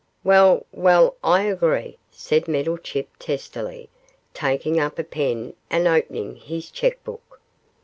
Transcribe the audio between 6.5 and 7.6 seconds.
cheque book.